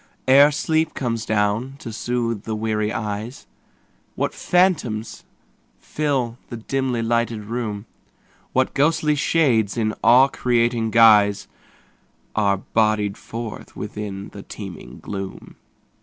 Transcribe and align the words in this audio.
Ere 0.27 0.51
sleep 0.51 0.95
comes 0.95 1.27
down 1.27 1.75
to 1.77 1.93
soothe 1.93 2.41
the 2.41 2.55
weary 2.55 2.91
eyes, 2.91 3.45
What 4.15 4.33
phantoms 4.33 5.25
fill 5.79 6.39
the 6.49 6.57
dimly 6.57 7.03
lighted 7.03 7.43
room; 7.43 7.85
What 8.51 8.73
ghostly 8.73 9.13
shades 9.13 9.77
in 9.77 9.93
awe 10.03 10.27
creating 10.27 10.89
guise 10.89 11.47
Are 12.35 12.57
bodied 12.57 13.15
forth 13.15 13.75
within 13.75 14.29
the 14.29 14.41
teeming 14.41 14.97
gloom. 15.01 15.55